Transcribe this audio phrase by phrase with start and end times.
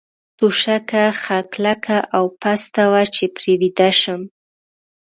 [0.39, 4.21] توشکه ښه کلکه او پسته وه، چې پرې ویده شم.